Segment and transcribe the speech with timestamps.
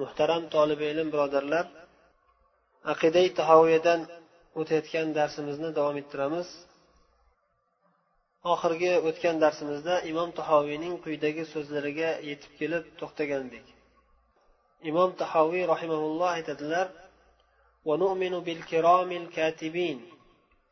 [0.00, 1.66] muhtaram tolib ilm birodarlar
[2.92, 4.00] aqidai tahoviyadan
[4.60, 6.48] o'tayotgan darsimizni davom ettiramiz
[8.52, 13.66] oxirgi o'tgan darsimizda imom tahoviyning quyidagi so'zlariga yetib kelib to'xtagandik
[14.90, 16.86] imom tahoviy rahimaulloh aytadilar
[17.88, 19.98] ونؤمن بالكرام الكاتبين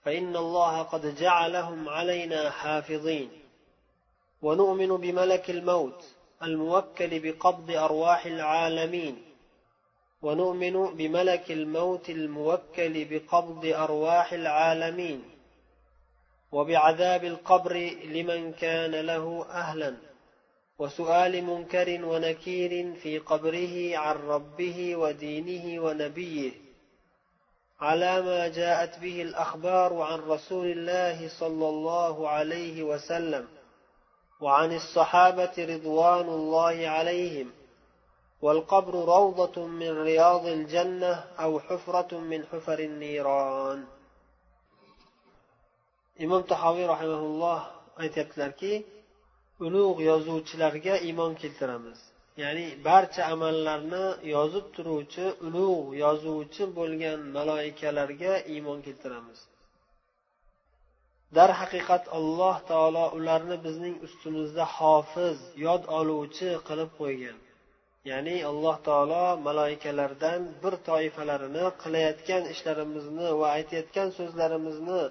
[0.04, 3.30] فإن الله قد جعلهم علينا حافظين
[4.42, 6.04] ونؤمن بملك الموت
[6.43, 9.23] الموكل بقبض أرواح العالمين.
[10.21, 15.23] ونؤمن بملك الموت الموكل بقبض أرواح العالمين.
[16.51, 17.73] وبعذاب القبر
[18.05, 19.95] لمن كان له أهلا.
[20.79, 26.51] وسؤال منكر ونكير في قبره عن ربه ودينه ونبيه.
[27.79, 33.56] على ما جاءت به الأخبار عن رسول الله صلى الله عليه وسلم.
[34.44, 37.48] وعن الصحابة رضوان الله عليهم
[38.42, 41.12] والقبر روضة من رياض الجنة
[41.44, 43.80] أو حفرة من حفر النيران
[46.24, 47.60] imom tahoviy rahimaulloh
[48.02, 48.72] aytyaptilarki
[49.66, 51.98] ulug' yozuvchilarga iymon keltiramiz
[52.42, 59.40] ya'ni barcha amallarni yozib turuvchi ulug' yozuvchi bo'lgan maloikalarga iymon keltiramiz
[61.35, 67.37] darhaqiqat alloh taolo ularni bizning ustimizda hofiz yod oluvchi qilib qo'ygan.
[68.09, 75.01] Ya'ni alloh taolo maloikalardan bir toifalarini qilayotgan ishlarimizni va aytayotgan so'zlarimizni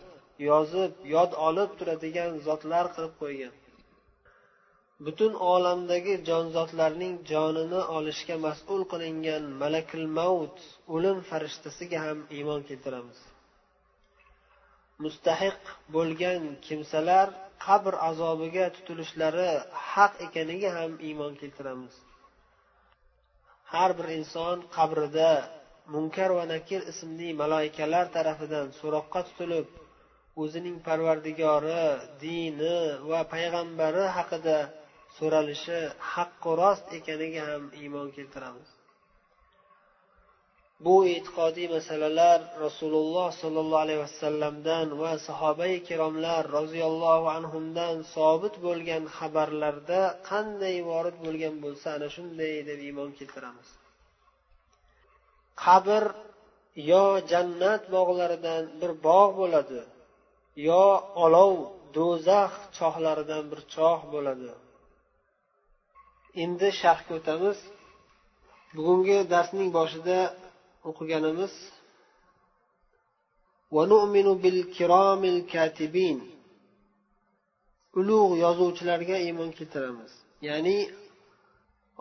[0.50, 3.54] yozib yod olib turadigan zotlar qilib qo'ygan.
[5.06, 10.58] Butun olamdagi jonzotlarning jonini olishga mas'ul qilingan malakil mavt
[10.94, 13.18] o'lim farishtasiga ham iymon keltiramiz.
[15.04, 15.58] Mustahiq
[15.94, 17.28] bo'lgan kimsalar
[17.66, 19.50] qabr azobiga tutilishlari
[19.92, 21.94] haq ekaniga ham iymon keltiramiz.
[23.72, 25.30] Har bir inson qabrida
[25.94, 29.68] munkar va nakir ismli maloikalar tarafidan so'roqqa tutilib
[30.42, 31.84] o'zining parvardigori
[32.24, 32.78] dini
[33.10, 34.58] va payg'ambari haqida
[35.18, 35.80] so'ralishi
[36.12, 38.68] haqqu rost ekaniga ham iymon keltiramiz.
[40.84, 50.00] Bu e'tiqodiy masalalar rasululloh sollallohu alayhi vasallamdan va sahobai ikromlar roziyallohu anhumdan sobit bo'lgan xabarlarda
[50.30, 53.68] qanday vorid bo'lgan bo'lsa ana shunday deb iymon keltiramiz.
[55.64, 56.02] Qabr
[56.90, 59.80] yo jannat bog'laridan bir bog' bo'ladi
[60.68, 60.84] yo
[61.24, 61.52] olov
[61.96, 64.50] do'zax chohlaridan bir choh bo'ladi.
[66.42, 67.58] Endi sharhga o'tamiz
[68.76, 70.18] bugungi darsning boshida
[70.88, 71.54] o'qiganimiz
[78.00, 80.12] ulug' yozuvchilarga iymon keltiramiz.
[80.48, 80.78] Ya'ni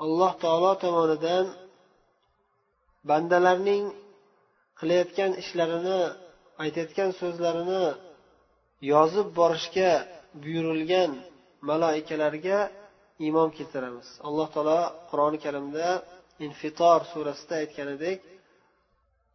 [0.03, 1.45] alloh taolo tomonidan
[3.09, 3.83] bandalarning
[4.79, 5.99] qilayotgan ishlarini
[6.63, 7.83] aytayotgan so'zlarini
[8.91, 9.91] yozib borishga
[10.43, 11.11] buyurilgan
[11.69, 12.59] maloikalarga
[13.25, 14.07] iymon keltiramiz.
[14.27, 14.79] Alloh taolo
[15.09, 15.87] qur'oni karimda
[16.45, 18.17] infitor surasida aytganidek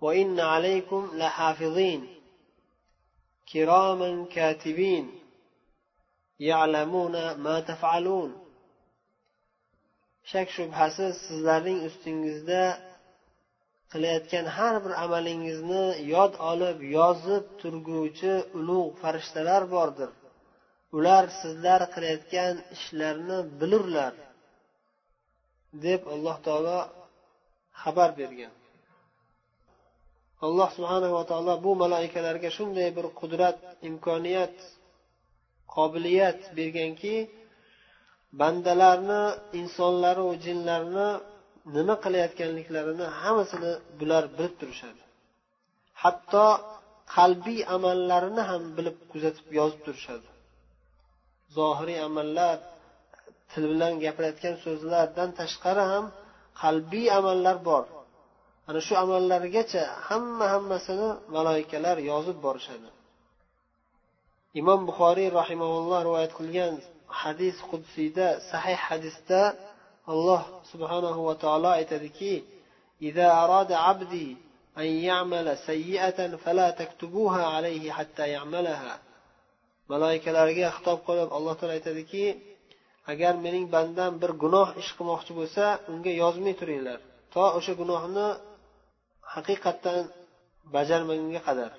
[0.02, 2.08] وإن عليكم لحافظين
[3.54, 5.06] كراما كاتبين
[6.40, 7.14] يعلمون
[7.46, 8.46] ما تفعلون
[10.32, 12.64] shak shubhasiz sizlarning ustingizda
[13.92, 20.12] qilayotgan har bir amalingizni yod olib yozib turguvchi ulug' farishtalar bordir
[20.98, 24.14] ular sizlar qilayotgan ishlarni bilurlar
[25.86, 26.80] deb alloh taolo
[27.82, 28.54] xabar bergan
[30.47, 33.57] Alloh subhanava taolo bu malaikalarga shunday bir qudrat
[33.89, 34.57] imkoniyat
[35.75, 37.15] qobiliyat berganki
[38.41, 39.23] bandalarni
[39.61, 41.09] insonlaru jinlarni
[41.77, 45.03] nima qilayotganliklarini hammasini bular bilib turishadi.
[46.03, 46.47] Hatto
[47.17, 50.29] qalbiy amallarini ham bilib kuzatib yozib turishadi.
[51.57, 52.57] Zohiriy amallar
[53.53, 56.05] til bilan gapirayotgan so'zlardan tashqari ham
[56.63, 57.85] qalbiy amallar bor.
[58.70, 62.90] ana shu amallargacha hamma hammasini maloikalar yozib borishadi
[64.60, 66.74] imom buxoriy rahimaulloh rivoyat qilgan
[67.22, 69.42] hadis qudsiyda sahih hadisda
[70.14, 70.42] alloh
[70.72, 72.34] subhanahu va taolo aytadiki
[73.02, 74.38] إذا أراد عبدي
[74.78, 79.00] أن يعمل سيئة فلا تكتبوها عليه حتى يعملها
[79.92, 82.26] malaikalarga xitob qilib alloh taolo aytadiki
[83.12, 87.00] agar mening bandam bir gunoh ish qilmoqchi bo'lsa unga yozmay turinglar
[87.34, 88.28] to o'sha gunohni
[89.35, 90.03] haqiqatdan
[90.75, 91.73] bajarmagunga qadar.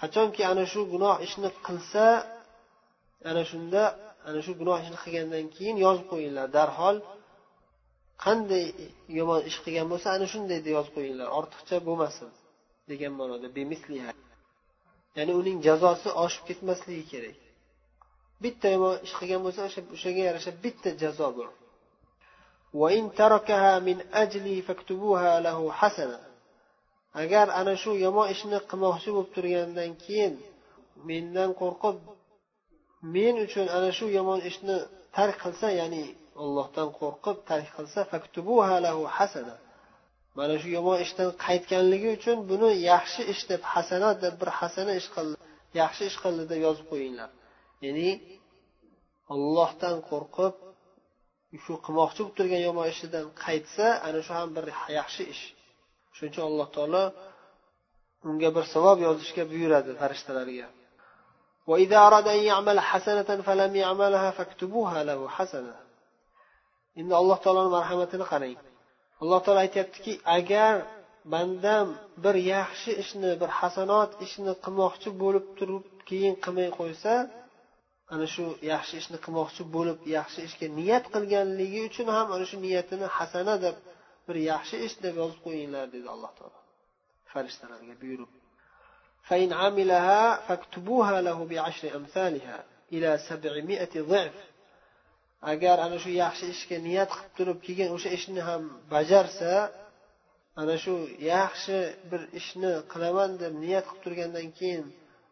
[0.00, 2.06] Qachonki ana shu gunoh ishni qilsa
[3.30, 3.82] ana shunda
[4.28, 6.46] ana shu gunoh ishni qilgandan keyin yozib qo'yinglar.
[6.56, 6.96] Darhol
[8.24, 8.64] qanday
[9.18, 11.28] yomon ish qilgan bo'lsa ana shunday deb yozib qo'yinglar.
[11.38, 12.28] Ortiqcha bo'lmasin
[12.90, 13.48] degan ma'noda
[15.18, 17.38] ya'ni uning jazosi oshib ketmasligi kerak.
[18.44, 21.50] Bitta yomon ish qilgan bo'lsa o'sha o'shaga yarasha bitta jazo bor.
[22.80, 26.18] وإن تركها من أجلي فاكتبوها له حسنة
[27.24, 30.34] agar ana shu yomon ishni qilmoqchi bo'lib turgandan keyin
[31.08, 31.96] mendan qo'rqib
[33.14, 34.76] men uchun ana shu yomon ishni
[35.16, 36.04] tark qilsa ya'ni
[36.42, 38.00] ollohdan qo'rqib tark qilsa
[39.16, 39.54] hasana
[40.38, 45.08] mana shu yomon ishdan qaytganligi uchun buni yaxshi ish deb hasanat deb bir hasana ish
[45.14, 45.36] qildi
[45.80, 47.30] yaxshi ish qildi deb yozib qo'yinglar.
[47.84, 48.10] Ya'ni
[49.34, 50.54] ollohdan qo'rqib
[51.64, 54.64] shu qilmoqchi bo'lib turgan yomon ishidan qaytsa ana shu ham bir
[54.98, 55.42] yaxshi ish.
[56.14, 57.04] Shuning uchun alloh taolo
[58.28, 60.68] unga bir savob yozishga buyuradi farishtalarga
[67.00, 68.56] endi alloh taoloni marhamatini qarang.
[69.22, 70.74] Alloh taolo aytyaptiki agar
[71.32, 71.88] bandam
[72.24, 77.12] bir yaxshi ishni bir hasanot ishni qilmoqchi bo'lib turib keyin qilmay qo'ysa
[78.13, 83.07] ana shu yaxshi ishni qilmoqchi bo'lib yaxshi ishga niyat qilganligi uchun ham ana shu niyatini
[83.17, 83.75] hasana deb
[84.27, 86.59] bir yaxshi ish deb yozib qo'yinglar dedi alloh taolo
[87.31, 88.31] farishtalarga buyurib
[89.29, 92.57] فإن عملها فاكتبوها له بعشر أمثالها
[92.93, 94.37] إلى سبعمائة ضعف
[95.41, 98.63] agar ana shu yaxshi ishga niyat qilib turib keyin o'sha ishni ham
[98.93, 99.53] bajarsa
[100.61, 100.93] ana shu
[101.33, 101.77] yaxshi
[102.11, 104.85] bir ishni qilaman deb niyat qilib turgandan keyin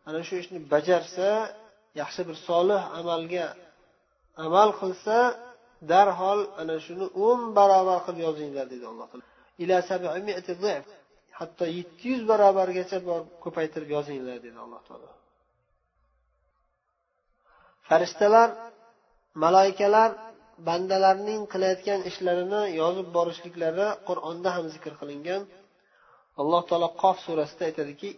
[0.09, 1.29] ana shu ishni bajarsa
[2.00, 3.46] yaxshi bir solih amalga
[4.44, 5.16] amal qilsa
[5.90, 9.24] darhol ana shuni o'n barobar qilib yozinglar dedi alloh taolo.
[11.38, 15.10] Hatto yetti yuz barobargacha borib ko'paytirib yozinglar dedi alloh taolo.
[17.88, 18.48] Farishtalar
[19.44, 20.10] maloikalar
[20.68, 25.42] bandalarning qilayotgan ishlarini yozib borishliklari qur'onda ham zikr qilingan.
[26.40, 28.08] alloh taolo qof surasida aytadiki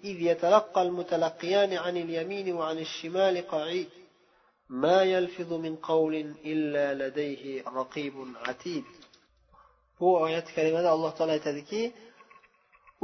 [9.99, 11.83] bu oyat kalimada alloh taolo aytadiki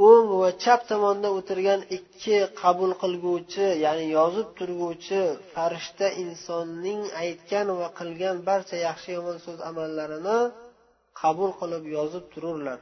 [0.09, 5.21] o'ng va chap tomonda o'tirgan ikki qabul qilguvchi ya'ni yozib turguvchi
[5.53, 10.39] farishta insonning aytgan va qilgan barcha yaxshi yomon so'z amallarini
[11.21, 12.79] qabul qilib yozib tururlar.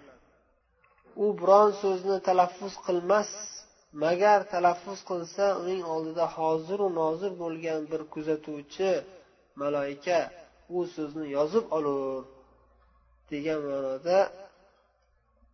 [1.23, 3.29] U biron so'zni talaffuz qilmas.
[4.03, 8.91] Magar talaffuz qilsa uning oldida hoziru nozir bo'lgan bir kuzatuvchi
[9.61, 10.19] maloika
[10.75, 12.21] u so'zni yozib olur
[13.31, 14.17] degan ma'noda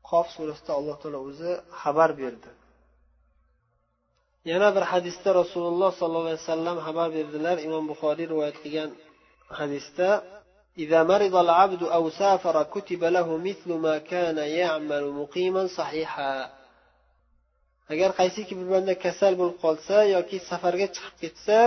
[0.09, 1.51] qof surasida alloh taolo o'zi
[1.81, 2.49] xabar berdi.
[4.51, 7.55] Yana bir hadisda rasululloh sollallohu alayhi vasallam xabar berdilar.
[7.67, 8.89] Imom buxoriy rivoyat qilgan
[9.59, 10.09] hadisda
[10.78, 16.62] إذا مرض العبد أو سافر كتب له مثل ما كان يعمل مقيما صحيحا
[17.92, 21.58] agar qaysiki bir banda kasal bo'lib qolsa yoki safarga chiqib ketsa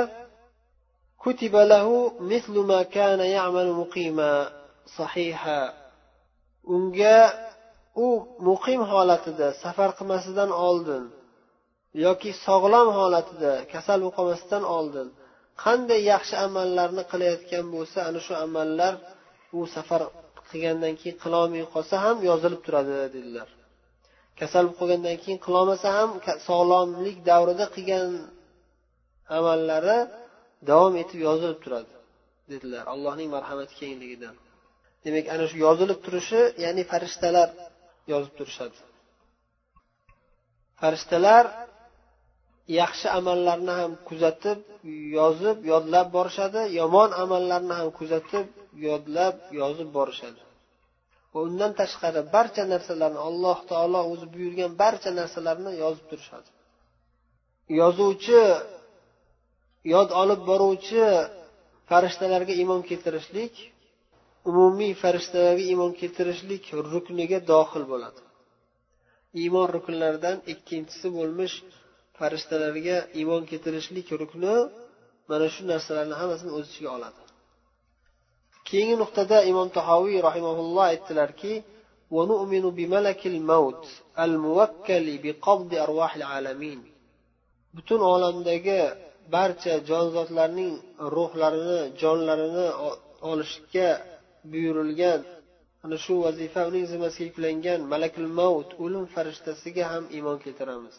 [1.24, 1.96] kutiba lahu
[2.32, 4.32] mithlu ma kana ya'malu muqima
[4.98, 5.62] sahiha
[6.76, 7.20] unga
[8.06, 8.08] u
[8.50, 11.04] muqim holatida safar qilmasidan oldin
[12.06, 15.08] yoki sog'lom holatida kasal bo'lib qolmasdan oldin
[15.63, 18.95] Qanday yaxshi amallarni qilayotgan bo'lsa ana shu amallar
[19.57, 20.03] u safar
[20.51, 23.49] qilgandan keyin qilolmay qolsa ham yozilib turadi dedilar.
[24.41, 26.11] Kasal bo'lib qolgandan keyin qilolmasa ham
[26.49, 28.09] sog'lomlik davrida qilgan
[29.39, 29.99] amallari
[30.71, 31.95] davom etib yozilib turadi
[32.53, 34.35] dedilar allohning marhamati kengligidan.
[35.05, 37.49] Demak ana shu yozilib turishi ya'ni farishtalar
[38.13, 38.79] yozib turishadi.
[40.81, 41.45] Farishtalar
[42.79, 44.59] yaxshi amallarni ham kuzatib
[45.19, 46.61] yozib yodlab borishadi.
[46.81, 48.47] Yomon amallarni ham kuzatib
[48.87, 50.41] yodlab yozib borishadi.
[51.33, 56.49] Va undan tashqari barcha narsalarni alloh taolo o'zi buyurgan barcha narsalarni yozib turishadi.
[57.81, 58.41] Yozuvchi
[59.95, 61.03] yod olib boruvchi
[61.91, 63.55] farishtalarga iymon keltirishlik
[64.51, 68.21] umumiy farishtalarga iymon keltirishlik rukniga dohil bo'ladi.
[69.43, 71.57] Iymon ruknlaridan ikkinchisi bo'lmish
[72.20, 74.56] farishtalarga iymon keltirishlik rukni
[75.30, 77.22] mana shu narsalarni hammasini o'z ichiga oladi
[78.68, 81.54] keyingi nuqtada imom tahoviy rahimaulloh aytdilarki
[82.12, 83.86] ونؤمن بملك الموت
[84.20, 86.82] الموكل بقبض أرواح العالمين
[87.76, 88.82] butun olamdagi
[89.36, 90.74] barcha jonzotlarning
[91.16, 92.68] ruhlarini jonlarini
[93.32, 93.90] olishga
[94.52, 95.22] buyurilgan
[95.84, 100.96] ana shu vazifa uning zimmasiga yuklangan malakul mavt o'lim farishtasiga ham iymon keltiramiz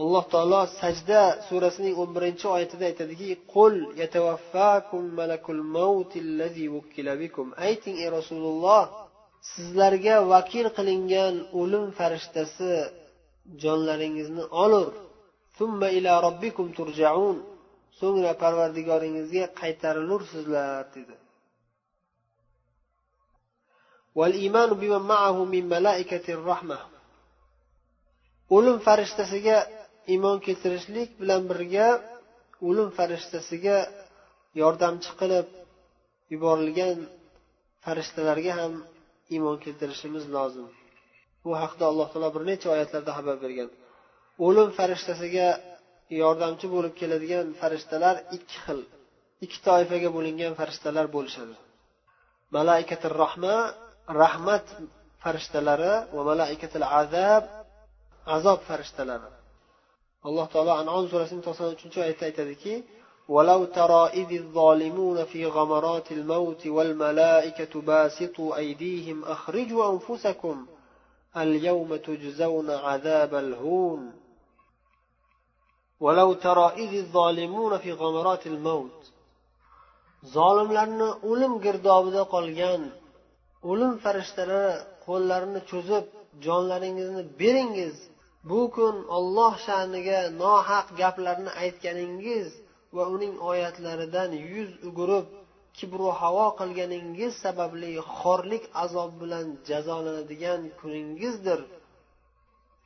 [0.00, 5.60] alloh taolo sajda surasining o'n birinchi oyatida aytadiki qul yatavaffakum malakul
[7.22, 8.82] bikum ayting ey rasululloh
[9.52, 12.72] sizlarga vakil qilingan o'lim farishtasi
[13.62, 14.88] jonlaringizni olur
[18.00, 21.16] so'ngra parvardigoringizga qaytarilursizlar dedi
[24.18, 26.78] والإيمان بمن معه من ملائكة الرحمة
[28.56, 29.56] o'lim farishtasiga
[30.13, 31.87] iymon keltirishlik bilan birga
[32.67, 33.77] o'lim farishtasiga
[34.61, 35.47] yordamchi qilib
[36.33, 36.97] yuborilgan
[37.85, 38.73] farishtalarga ham
[39.33, 40.67] iymon keltirishimiz lozim.
[41.43, 43.69] Bu haqda alloh taolo bir necha oyatlarda xabar bergan.
[44.47, 45.47] O'lim farishtasiga
[46.21, 48.79] yordamchi bo'lib keladigan farishtalar ikki xil
[49.45, 51.55] ikki toifaga bo'lingan farishtalar bo'lishadi.
[52.57, 53.55] Malaikatir rohma
[54.21, 54.65] rahmat
[55.23, 57.43] farishtalari va malaikatil azab
[58.35, 59.34] azob farishtalari.
[60.28, 62.74] alloh taolo anon surasining to'qson uchinchi oyatda aytadiki
[63.34, 70.66] ولو ترى إذ الظالمون في غمرات الموت والملائكة باسطوا أيديهم أخرجوا أنفسكم
[71.36, 74.12] اليوم تجزون عذاب الهون
[76.00, 79.00] ولو ترى إذ الظالمون في غمرات الموت
[80.36, 82.82] zolimlarni o'lim girdobida qolgan
[83.70, 84.72] o'lim farishtalari
[85.06, 86.04] qo'llarini cho'zib
[86.46, 87.94] jonlaringizni beringiz
[88.49, 92.49] Bu kun olloh sha'niga nohaq gaplarni aytganingiz
[92.95, 95.25] va uning oyatlaridan yuz o'girib
[95.77, 101.59] kibru havo qilganingiz sababli xorlik azob bilan jazolanadigan kuningizdir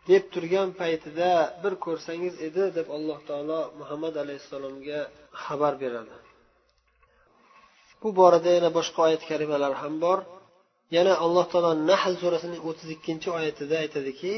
[0.10, 1.30] deb turgan paytida
[1.64, 5.00] bir ko'rsangiz edi deb alloh taolo muhammad alayhissalomga
[5.44, 6.16] xabar beradi.
[8.02, 10.20] Bu borada yana boshqa oyat karimalar ham bor.
[10.98, 14.34] Yana alloh taolo nahl surasining o'ttiz ikkinchi oyatida aytadiki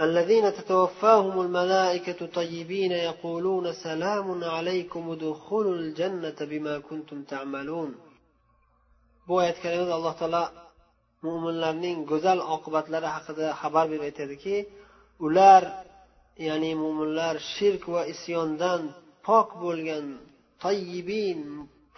[0.00, 7.94] الذين تتوفاهم الملائكة طيبين يقولون سلام عليكم ادخلوا الجنة بما كنتم تعملون
[9.28, 10.44] bu oyat karimada alloh taolo
[11.26, 14.56] mo'minlarning go'zal oqibatlari haqida xabar berib aytadiki
[15.26, 15.62] ular
[16.48, 18.80] ya'ni mo'minlar shirk va isyondan
[19.26, 20.04] pok bo'lgan
[20.64, 21.40] tayyibin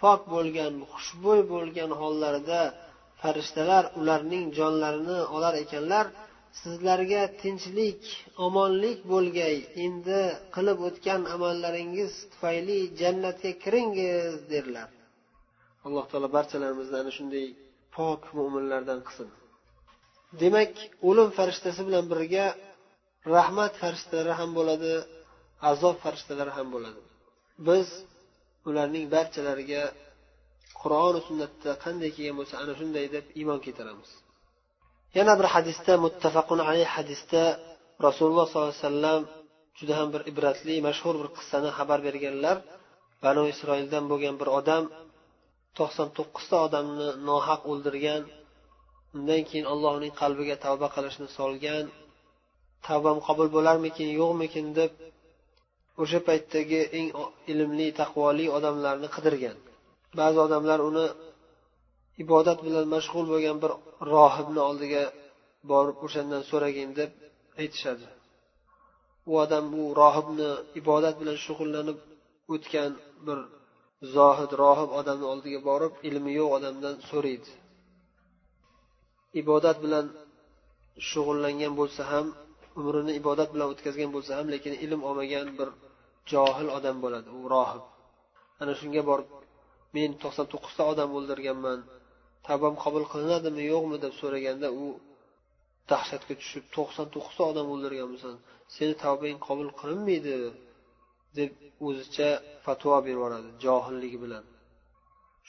[0.01, 2.61] pok bo'lgan xushbo'y bo'lgan hollarida
[3.21, 6.05] farishtalar ularning jonlarini olar ekanlar
[6.60, 8.02] Sizlarga tinchlik
[8.46, 9.56] omonlik bo'lgay
[9.86, 10.20] endi
[10.54, 14.88] qilib o'tgan amallaringiz tufayli jannatga kiringiz derlar.
[15.86, 17.46] Alloh taolo barchalarimizni ana shunday
[17.96, 19.28] pok mo'minlardan qilsin.
[20.42, 20.72] Demak
[21.08, 22.46] o'lim farishtasi bilan birga
[23.36, 24.92] rahmat farishtalari ham bo'ladi
[25.70, 27.00] azob farishtalari ham bo'ladi.
[27.68, 27.88] Biz
[28.68, 29.82] ularning barchalariga
[30.80, 34.10] qur'oni sunnatda qanday kelgan bo'lsa ana shunday deb iymon keltiramiz.
[35.18, 37.42] Yana bir hadisda muttafaqun alayh hadisda
[38.06, 39.22] rasululloh sollallohu alayhi vasallam
[39.78, 42.56] juda ham bir ibratli mashhur bir qissani xabar berganlar.
[43.24, 44.84] Banu isroildan bo'lgan bir odam
[45.78, 48.22] to'qson to'qqizta odamni nohaq o'ldirgan
[49.16, 51.84] undan keyin alloh uning qalbiga tavba qilishni solgan
[52.86, 54.66] tavbam qabul bo'larmikin yo'qmikin?
[54.78, 54.92] deb
[56.02, 57.08] o'sha paytdagi eng
[57.52, 59.56] ilmli taqvoli odamlarni qidirgan.
[60.18, 61.06] Ba'zi odamlar uni
[62.24, 63.72] ibodat bilan mashg'ul bo'lgan bir
[64.14, 65.04] rohibni oldiga
[65.70, 67.10] borib o'shandan so'ragin deb
[67.62, 68.06] aytishadi.
[69.30, 70.50] U odam bu rohibni
[70.80, 71.98] ibodat bilan shug'ullanib
[72.54, 72.90] o'tgan
[73.26, 73.38] bir
[74.16, 77.50] zohid rohib odamni oldiga borib ilmi yo'q odamdan so'raydi.
[79.42, 80.06] Ibodat bilan
[81.10, 82.26] shug'ullangan bo'lsa ham
[82.80, 85.68] umrini ibodat bilan o'tkazgan bo'lsa ham lekin ilm olmagan bir
[86.32, 87.84] johil odam bo'ladi u rohib.
[88.60, 89.28] Ana shunga borib
[89.96, 91.78] men to'qson to'qqizta odam o'ldirganman
[92.46, 94.86] tavbam qabul qilinadimi yo'qmi deb so'raganda u
[95.90, 98.34] dahshatga tushib to'qson to'qqizta odam o'ldirganmisan
[98.74, 100.34] seni tavbang qabul qilinmaydi
[101.38, 101.50] deb
[101.86, 102.28] o'zicha
[102.64, 104.44] fatvo berib yuboradi johilligi bilan.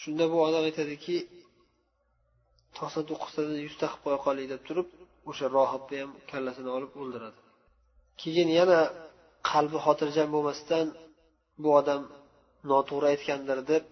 [0.01, 1.15] Shunda bu odam aytadiki
[2.77, 4.87] to'qson to'qqiztadan yuzta qilib qo'ya qolay deb turib
[5.29, 7.39] o'sha rohibni ham kallasini olib o'ldiradi.
[8.21, 8.79] Keyin yana
[9.51, 10.85] qalbi xotirjam bo'lmasdan
[11.63, 12.01] bu odam
[12.71, 13.83] noto'g'ri aytgandir deb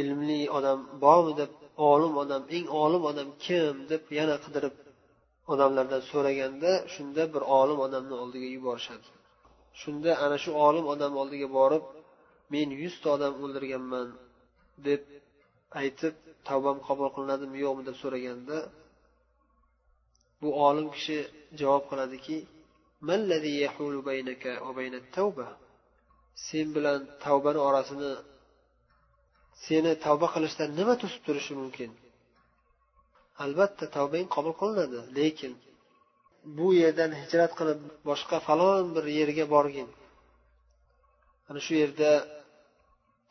[0.00, 1.50] ilmli odam bormi deb
[1.92, 4.74] olim odam eng olim odam kim deb yana qidirib
[5.52, 9.08] odamlardan so'raganda shunda bir olim odamni oldiga yuborishadi.
[9.80, 11.84] Shunda ana shu olim odam oldiga borib
[12.52, 14.08] men yuzta odam o'ldirganman
[14.86, 15.02] deb
[15.80, 16.14] aytib
[16.48, 18.56] tavbam qabul qilinadimi yo'qmi deb so'raganda
[20.40, 21.18] bu olim kishi
[21.60, 22.36] javob qiladiki
[26.46, 28.12] sen bilan tavbani orasini
[29.66, 31.90] seni tavba qilishdan nima to'sib turishi mumkin?
[33.44, 35.52] Albatta tavbang qabul qilinadi lekin
[36.58, 39.88] bu yerdan hijrat qilib boshqa falon bir yerga borgin.
[41.48, 42.10] Ana shu yerda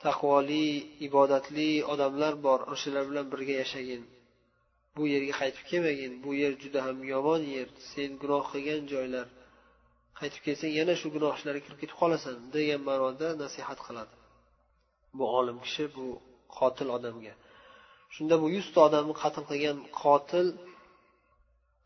[0.05, 0.67] taqvoli
[1.07, 4.01] ibodatli odamlar bor o'shalar bilan birga yashagin.
[4.95, 9.27] Bu yerga qaytib kelmagin bu yer juda ham yomon yer sen gunoh qilgan joylar.
[10.19, 14.13] Qaytib kelsang yana shu gunoh ishlarga kirib ketib qolasan degan ma'noda nasihat qiladi.
[15.17, 16.05] Bu olim kishi bu
[16.57, 17.33] qotil odamga.
[18.13, 20.47] Shunda bu yuzta odamni qatl qilgan qotil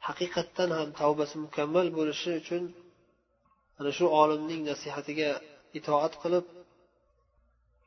[0.08, 2.63] haqiqatdan ham tavbasi mukammal bo'lishi uchun
[3.79, 5.29] ana shu olimning nasihatiga
[5.79, 6.46] itoat qilib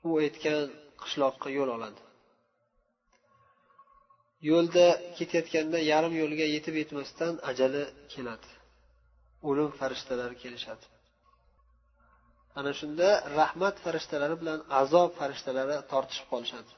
[0.09, 0.63] u aytgan
[1.03, 2.03] qishloqqa yo'l oladi.
[4.51, 4.87] Yo'lda
[5.19, 8.51] ketayotganda yarim yo'lga yetib yetmasdan ajali keladi.
[9.49, 10.85] O'lim farishtalari kelishadi.
[12.59, 16.71] Ana shunda rahmat farishtalari bilan azob farishtalari tortishib qolishadi.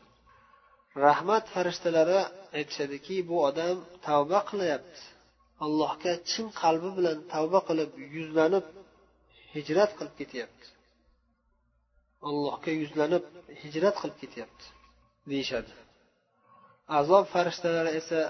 [1.07, 2.21] Rahmat farishtalari
[2.59, 5.01] aytishadiki bu odam tavba qilyapti.
[5.65, 8.65] Allohga chin qalbi bilan tavba qilib yuzlanib
[9.55, 10.67] hijrat qilib ketyapti.
[12.29, 13.25] Allohga yuzlanib
[13.63, 14.67] hijrat qilib ketyapti
[15.31, 15.73] deyishadi.
[16.99, 18.21] Azob farishtalari esa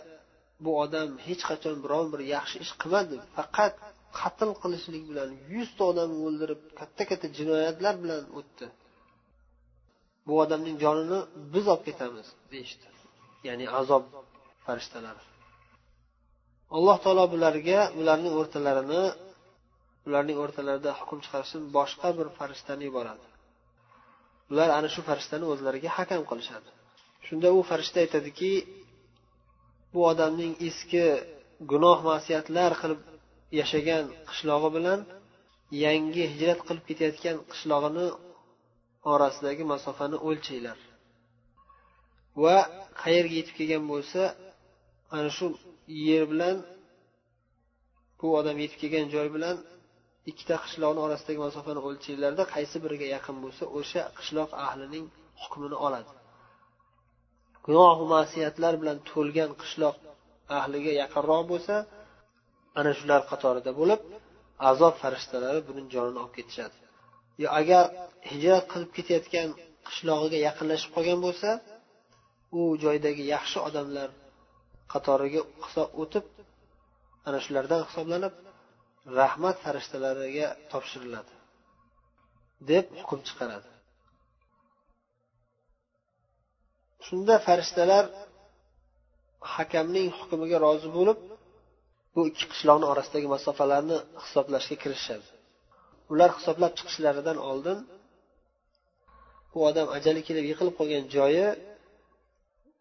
[0.65, 3.75] bu odam hech qachon biron bir yaxshi ish qilmadi faqat
[4.19, 8.67] qatl qilishlik bilan yuzta odamni o'ldirib katta katta jinoyatlar bilan o'tdi.
[10.27, 11.19] Bu odamning jonini
[11.55, 12.87] biz olib ketamiz deyishdi.
[13.49, 14.05] Ya'ni azob
[14.67, 15.23] farishtalari.
[16.77, 19.03] Alloh taolo bularga ularning o'rtalarini
[20.07, 23.27] ularning o'rtalarida hukm chiqarish uchun boshqa bir farishtani yuboradi
[24.51, 26.71] ular ana shu farishtani o'zlariga hakam qilishadi.
[27.27, 28.53] Shunda u farishta aytadiki
[29.93, 31.05] bu odamning eski
[31.73, 33.01] gunoh masiyatlar qilib
[33.59, 35.01] yashagan qishlog'i bilan
[35.85, 38.07] yangi hijrat qilib ketayotgan qishlog'ini
[39.13, 40.79] orasidagi masofani o'lchanglar
[42.43, 42.57] va
[43.03, 44.23] qayerga yetib kelgan bo'lsa
[45.17, 45.47] ana shu
[46.09, 46.57] yer bilan
[48.19, 49.57] bu odam yetib kelgan joy bilan
[50.31, 55.05] ikkita qishloqni orasidagi masofani o'lchanglarda qaysi biriga yaqin bo'lsa o'sha qishloq ahlining
[55.43, 56.11] hukmini oladi.
[57.67, 59.97] Gunohu masiyatlar bilan to'lgan qishloq
[60.59, 61.75] ahliga yaqinroq bo'lsa
[62.79, 64.01] ana shular qatorida bo'lib
[64.71, 66.77] azob farishtalari buning jonini olib ketishadi.
[67.43, 67.85] Yo agar
[68.31, 69.49] hijrat qilib ketayotgan
[69.89, 71.51] qishlog'iga yaqinlashib qolgan bo'lsa
[72.59, 74.09] u joydagi yaxshi odamlar
[74.93, 76.25] qatoriga hisob o'tib
[77.27, 78.35] ana shulardan hisoblanib
[79.19, 81.35] rahmat farishtalariga topshiriladi
[82.71, 83.69] deb hukm chiqaradi.
[87.07, 88.05] Shunda farishtalar
[89.55, 91.19] hakamning hukmiga rozi bo'lib
[92.15, 95.29] bu ikki qishloqni orasidagi masofalarni hisoblashga kirishishadi
[96.13, 97.79] ular hisoblab chiqishlaridan oldin
[99.53, 101.47] bu odam ajali kelib yiqilib qolgan joyi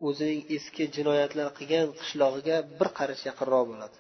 [0.08, 3.98] o'zining eski jinoyatlar qilgan qishlog'iga bir qarich yaqinroq bo'ladi.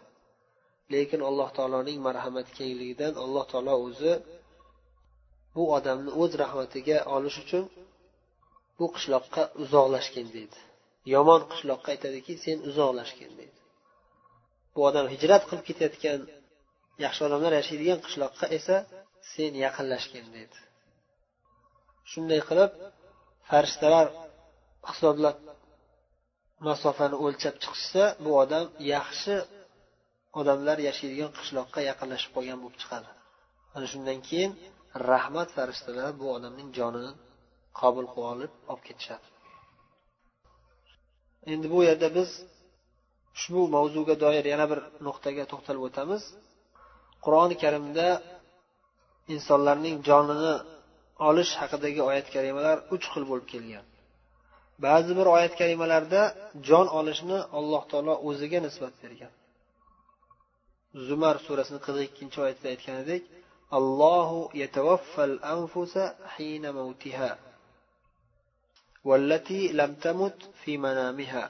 [0.93, 4.13] Lekin alloh taoloning marhamati kengligidan alloh taolo o'zi
[5.55, 7.63] bu odamni o'z rahmatiga olish uchun
[8.77, 10.57] bu qishloqqa uzoqlashgin deydi.
[11.13, 13.57] Yomon qishloqqa aytadiki sen uzoqlashgin deydi.
[14.73, 16.19] Bu odam hijrat qilib ketayotgan
[17.05, 18.75] yaxshi odamlar yashaydigan qishloqqa esa
[19.33, 20.57] sen yaqinlashgin deydi.
[22.11, 22.71] Shunday qilib
[23.49, 24.07] farishtalar
[24.89, 25.37] hisoblab
[26.67, 29.35] masofani o'lchab chiqishsa bu odam yaxshi
[30.39, 33.09] odamlar yashaydigan qishloqqa yaqinlashib qolgan bo'lib chiqadi.
[33.75, 34.51] Ana shundan keyin
[35.11, 37.11] rahmat farishtalari bu odamning jonini
[37.79, 39.27] qabul qilib olib olib ketishadi.
[41.53, 42.29] Endi bu yerda biz
[43.38, 46.22] ushbu mavzuga doir yana bir nuqtaga to'xtalib o'tamiz
[47.24, 48.06] qur'oni karimda
[49.34, 50.54] insonlarning jonini
[51.28, 53.84] olish haqidagi oyat karimalar uch xil bo'lib kelgan
[54.86, 56.22] ba'zi bir oyat karimalarda
[56.68, 59.32] jon olishni alloh taolo o'ziga nisbat bergan
[61.06, 63.22] zumar surasini qirq ikkinchi oyatida aytganidek
[63.78, 66.02] allohu yatavaffal anfusa
[66.34, 67.32] hina mavtiha
[69.08, 71.44] والتي لم تمت في منامها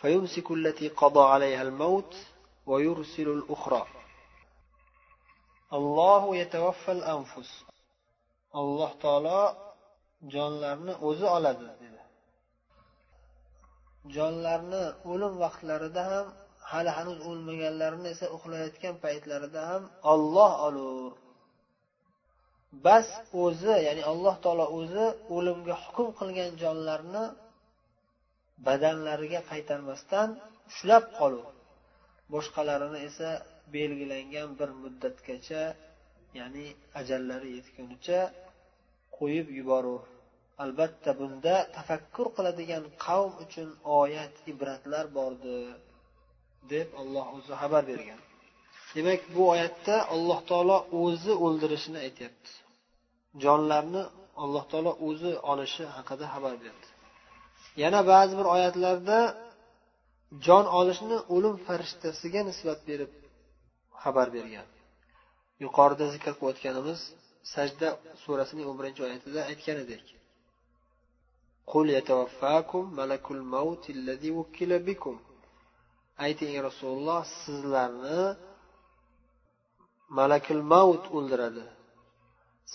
[0.00, 2.14] فيمسك التي قضى عليها الموت
[2.66, 3.86] ويرسل الأخرى
[5.72, 7.64] الله يتوفى الأنفس
[8.60, 9.40] alloh taolo
[10.34, 12.02] jonlarni o'zi oladi dedi
[14.16, 16.26] jonlarni o'lim vaqtlarida ham
[16.70, 19.82] hali hanuz o'lmaganlarni esa uxlayotgan paytlarida ham
[20.12, 21.12] olloh olur
[22.86, 23.08] bas
[23.44, 25.06] o'zi ya'ni alloh taolo o'zi
[25.36, 27.24] o'limga hukm qilgan jonlarni
[28.67, 30.29] badanlariga qaytarmasdan
[30.69, 31.45] ushlab qoluv
[32.33, 33.29] boshqalarini esa
[33.75, 35.63] belgilangan bir muddatgacha
[36.39, 36.67] ya'ni
[36.99, 38.19] ajallari yetgunicha
[39.17, 40.03] qo'yib yuboruv
[40.63, 43.69] albatta bunda tafakkur qiladigan qavm uchun
[44.01, 45.57] oyat ibratlar bordi
[46.73, 48.19] deb alloh o'zi xabar bergan.
[48.95, 52.51] Demak bu oyatda alloh taolo o'zi o'ldirishini aytyapti.
[53.43, 54.03] Jonlarni
[54.43, 56.88] alloh taolo o'zi olishi haqida xabar berdi.
[57.83, 59.19] Yana ba'zi bir oyatlarda
[60.45, 63.11] jon olishni o'lim farishtasiga nisbat berib
[64.03, 64.67] xabar bergan.
[65.63, 66.99] Yuqorida zikr qilib o'tganimiz
[67.53, 67.87] sajda
[68.23, 70.05] surasining o'n birinchi oyatida aytgan edik.
[76.25, 78.21] Ayting rasululloh sizlarni
[80.19, 81.63] malakul maut o'ldiradi.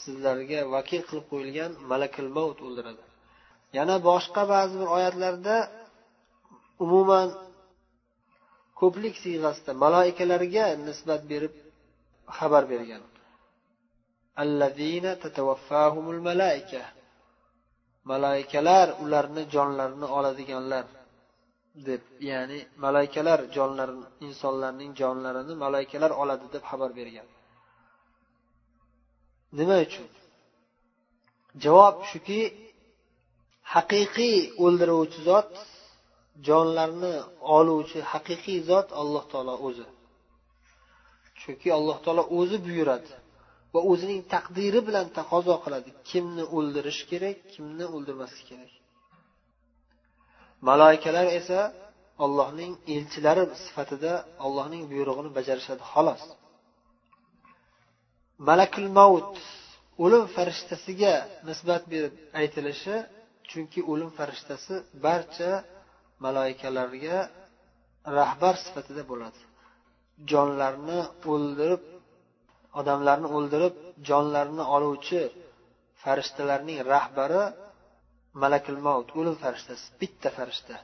[0.00, 3.04] Sizlarga vakil qilib qo'yilgan malakul maut o'ldiradi.
[3.76, 5.56] Yana boshqa ba'zi bir oyatlarda
[6.84, 7.28] umuman
[8.80, 11.54] ko'plik siyg'asida maloikalarga nisbat berib
[12.38, 13.02] xabar bergan.
[18.10, 20.86] Maloikalar ularni jonlarini oladiganlar
[21.88, 27.26] deb ya'ni malaikalar jonlarini insonlarning jonlarini malaikalar oladi deb xabar bergan.
[29.58, 30.08] Nima uchun?
[31.64, 32.40] Javob shuki
[33.74, 35.50] haqiqiy o'ldiruvchi zot
[36.48, 37.14] jonlarni
[37.56, 39.86] oluvchi haqiqiy zot alloh taolo o'zi.
[41.40, 43.12] Chunki alloh taolo o'zi buyuradi
[43.74, 48.72] va o'zining taqdiri bilan taqozo qiladi kimni o'ldirish kerak kimni o'ldirmaslik kerak.
[50.68, 51.60] Maloikalar esa
[52.24, 54.12] allohning elchilari sifatida
[54.44, 56.22] allohning buyrug'ini bajarishadi xolos.
[58.48, 59.34] Malakul maut
[60.04, 61.14] o'lim farishtasiga
[61.48, 62.96] nisbat berib aytilishi
[63.50, 65.50] chunki o'lim farishtasi barcha
[66.24, 67.18] maloikalarga
[68.18, 69.40] rahbar sifatida bo'ladi.
[70.30, 71.00] Jonlarni
[71.32, 71.82] o'ldirib
[72.80, 73.74] odamlarni o'ldirib
[74.08, 75.20] jonlarni oluvchi
[76.02, 77.42] farishtalarning rahbari
[78.42, 80.76] malakul maut o'lim farishtasi bitta farishta.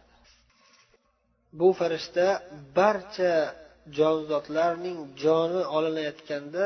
[1.58, 2.26] Bu farishta
[2.78, 3.32] barcha
[3.98, 6.64] jonzotlarning joni olinayotganda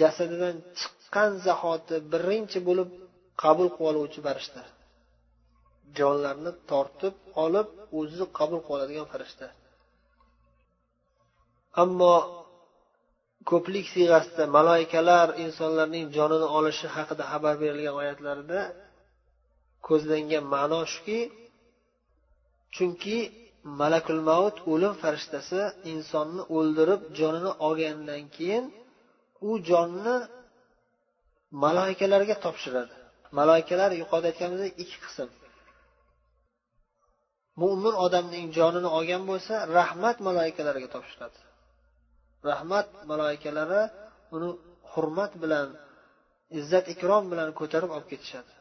[0.00, 2.88] jasadidan chiqqan zahoti birinchi bo'lib
[3.42, 4.62] qabul qilib oluvchi farishta.
[5.98, 9.46] Jonlarni tortib olib o'zi qabul qilib oladigan farishta.
[11.82, 12.14] Ammo
[13.50, 18.60] ko'plik siyg'asida maloikalar insonlarning jonini olishi haqida xabar berilgan oyatlarda
[19.88, 21.18] ko'zlangan ma'no shuki
[22.76, 23.18] chunki
[23.80, 25.60] malakul mavut o'lim farishtasi
[25.92, 28.64] insonni o'ldirib jonini olgandan keyin
[29.48, 30.16] u jonni
[31.64, 32.94] maloikalarga topshiradi.
[33.38, 35.28] Maloikalar yuqorida aytganimizdek ikki qism.
[37.60, 41.38] Mo'min odamning jonini olgan bo'lsa rahmat maloikalariga topshiradi.
[42.50, 43.82] Rahmat maloikalari
[44.34, 44.50] uni
[44.92, 45.68] hurmat bilan
[46.58, 48.52] izzat ikrom bilan ko'tarib olib ketishadi.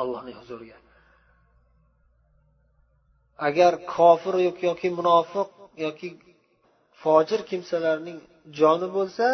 [0.00, 0.78] Allohning huzuriga.
[3.48, 4.34] Agar kofir
[4.68, 5.48] yoki munofiq
[5.86, 6.08] yoki
[7.02, 8.18] fojir kimsalarning
[8.58, 9.26] joni bo'lsa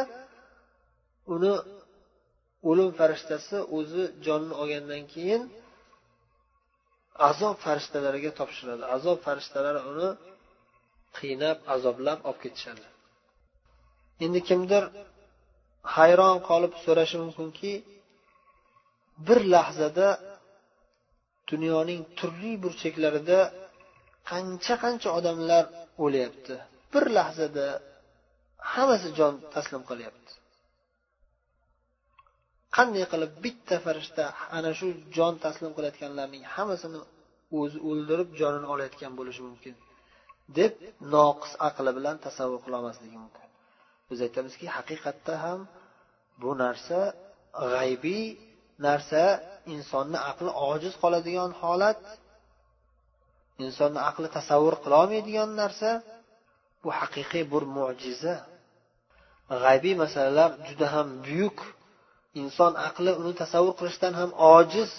[1.35, 1.53] uni
[2.71, 5.43] o'lim farishtasi o'zi jonni olgandan keyin
[7.29, 10.09] azob farishtalariga topshiradi azob farishtalari uni
[11.19, 12.85] qiynab azoblab olib ketishadi.
[14.25, 14.85] Endi kimdir
[15.97, 17.73] hayron qolib so'rashi mumkinki
[19.27, 20.09] bir lahzada
[21.51, 23.39] dunyoning turli burchaklarida
[24.31, 25.65] qancha qancha odamlar
[26.05, 26.55] o'lyapti.
[26.93, 27.67] Bir lahzada
[28.73, 30.33] hammasi jon taslim qilyapti.
[32.77, 34.25] Qanday qilib bitta farishta
[34.57, 37.01] ana shu jon taslim qilayotganlarning hammasini
[37.61, 39.75] o'zi o'ldirib jonini olayotgan bo'lishi mumkin
[40.59, 40.73] deb
[41.15, 43.49] noqis aqli bilan tasavvur qilolmasligi mumkin.
[44.09, 45.61] Biz aytamizki haqiqatda ham
[46.43, 46.99] bu narsa
[47.73, 48.25] g'aybiy
[48.87, 49.23] narsa
[49.75, 52.03] insonni aqli ojiz qoladigan holat
[53.65, 55.91] insonni aqli tasavvur qilolmaydigan narsa
[56.83, 58.35] bu haqiqiy bir mo'jiza.
[59.65, 61.59] G'aybiy masalalar juda ham buyuk
[62.41, 64.91] inson aqli uni tasavvur qilishdan ham ojiz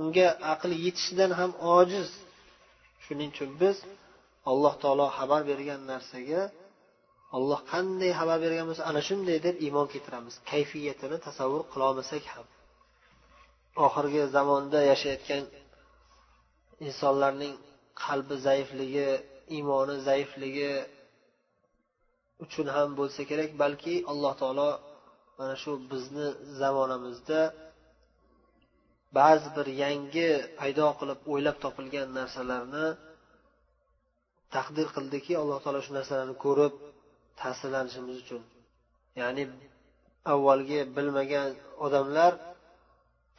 [0.00, 2.08] unga aqli yetishidan ham ojiz.
[3.04, 3.76] Shuning uchun biz
[4.50, 6.42] alloh taolo xabar bergan narsaga
[7.36, 10.34] olloh qanday xabar bergan bo'lsa ana shunday deb iymon keltiramiz.
[10.50, 12.46] Kayfiyatini tasavvur qilolmasak ham.
[13.86, 15.44] Oxirgi zamonda yashayotgan
[16.86, 17.54] insonlarning
[18.04, 19.08] qalbi zaifligi
[19.56, 20.72] iymoni zaifligi
[22.44, 24.70] uchun ham bo'lsa kerak balki alloh taolo
[25.38, 26.26] mana shu bizni
[26.60, 27.40] zamonamizda
[29.18, 32.86] ba'zi bir yangi paydo qilib o'ylab topilgan narsalarni
[34.54, 36.74] taqdir qildiki alloh taolo shu narsalarni ko'rib
[37.40, 38.42] ta'sirlanishimiz uchun.
[39.20, 39.44] Ya'ni
[40.32, 41.48] avvalgi bilmagan
[41.86, 42.32] odamlar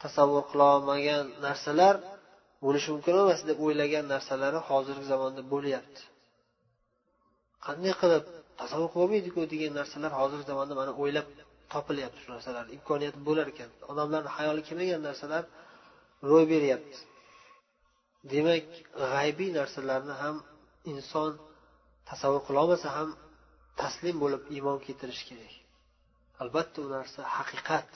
[0.02, 1.94] tasavvur qilolmagan narsalar
[2.64, 6.00] bo'lishi mumkin emas deb o'ylagan narsalari hozirgi zamonda bo'lyapti.
[7.66, 8.24] Qanday qilib
[8.60, 11.26] tasavvur qilolmaydiku degan narsalar hozirgi zamonda mana o'ylab
[11.74, 12.70] topilyapti shu narsalarni.
[12.78, 13.70] Imkoniyati bo'lar ekan.
[13.92, 15.44] Odamlarni hayoli kelmagan narsalar
[16.30, 16.98] ro'y beryapti.
[18.32, 18.66] Demak
[19.12, 20.36] g'aybiy narsalarni ham
[20.92, 21.32] inson
[22.08, 23.08] tasavvur qilolmasa ham
[23.80, 25.54] taslim bo'lib iymon keltirishi kerak.
[26.42, 27.90] Albatta u narsa haqiqat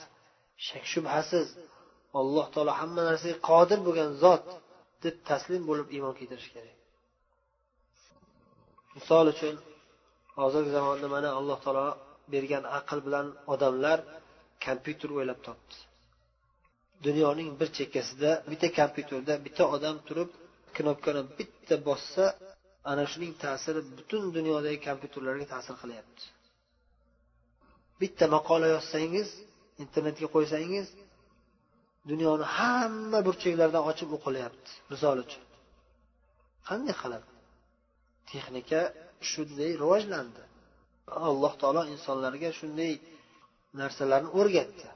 [0.67, 1.47] shak shubhasiz
[2.19, 4.45] alloh taolo hamma narsaga qodir bo'lgan zot
[5.03, 6.77] deb taslim bo'lib iymon keltirish kerak.
[8.95, 9.55] Misol uchun
[10.39, 11.87] hozirgi zamonda mana alloh taolo
[12.33, 13.99] bergan aql bilan odamlar
[14.65, 15.75] kompyuter o'ylab topdi.
[17.05, 20.29] Dunyoning bir chekkasida bitta kompyuterda bitta odam turib
[20.77, 22.25] knopkani bitta bossa
[22.91, 26.23] ana shuning ta'siri butun dunyodagi kompyuterlarga ta'sir qilyapti.
[28.01, 29.29] Bitta maqola yozsangiz
[29.83, 30.87] internetga qo'ysangiz
[32.11, 35.43] dunyoni hamma burchaklaridan ochib o'qilyapti misol uchun.
[36.69, 37.23] Qanday qilib?
[38.29, 38.81] Texnika
[39.31, 40.43] shunday rivojlandi.
[41.29, 42.93] Alloh taolo insonlarga shunday
[43.79, 44.87] narsalarni o'rgatdi.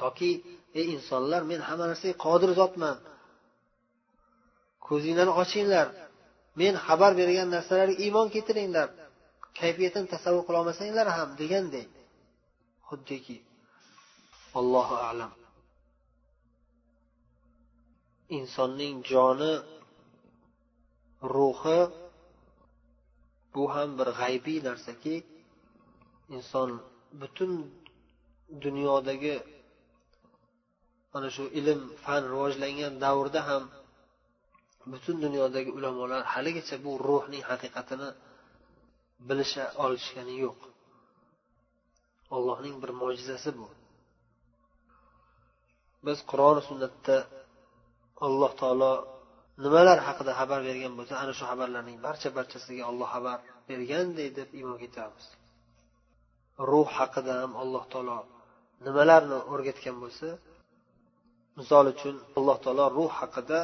[0.00, 0.30] Toki
[0.78, 2.96] ey insonlar men hamma narsaga qodir zotman.
[4.86, 5.88] Ko'zinglarni ochinglar.
[6.60, 8.88] Men xabar bergan narsalarga iymon keltiringlar.
[9.60, 11.86] Kayfiyatini tasavvur qilolmasanglar ham deganday
[12.88, 13.36] xuddiki
[14.58, 15.32] allohu alam.
[18.38, 19.52] Insonning joni
[21.34, 21.80] ruhi
[23.54, 25.14] bu ham bir g'aybiy narsaki
[26.36, 26.70] inson
[27.20, 27.52] butun
[28.64, 29.34] dunyodagi
[31.12, 33.64] mana shu ilm fan rivojlangan davrda ham
[34.92, 38.08] butun dunyodagi ulamolar haligacha bu ruhning haqiqatini
[39.28, 40.58] bilisha olishgani yo'q.
[42.34, 43.66] Allohning bir mo'jizasi bu.
[46.06, 47.16] Biz qur'oni sunnatda
[48.26, 48.92] alloh taolo
[49.64, 54.76] nimalar haqida xabar bergan bo'lsa ana shu xabarlarning barcha barchasiga olloh xabar berganday deb iymon
[54.82, 55.26] keltiramiz.
[56.70, 58.18] Ruh haqida ham alloh taolo
[58.86, 60.28] nimalarni o'rgatgan bo'lsa
[61.58, 63.60] misol uchun alloh taolo ruh haqida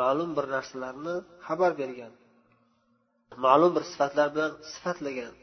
[0.00, 1.14] ma'lum bir narsalarni
[1.46, 2.12] xabar bergan
[3.44, 5.34] ma'lum bir sifatlar bilan sifatlagan